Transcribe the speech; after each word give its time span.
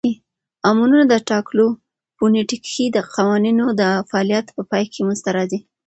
امونونه 0.69 1.03
د 1.07 1.13
ټاکلو 1.29 1.67
فونیټیکښي 2.17 2.85
قوانینو 3.15 3.65
د 3.79 3.81
فعالیت 4.09 4.47
په 4.55 4.61
پای 4.69 4.83
کښي 4.91 5.01
منځ 5.07 5.19
ته 5.25 5.29
راځي. 5.37 5.59